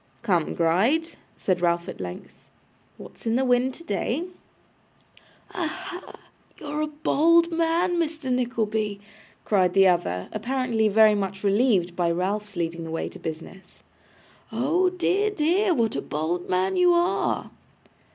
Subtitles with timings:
[0.23, 2.49] 'Come, Gride,' said Ralph, at length;
[2.97, 4.23] 'what's in the wind today?'
[5.53, 6.15] 'Aha!
[6.59, 8.33] you're a bold man, Mr.
[8.33, 8.99] Nickleby,'
[9.45, 13.83] cried the other, apparently very much relieved by Ralph's leading the way to business.
[14.51, 17.51] 'Oh dear, dear, what a bold man you are!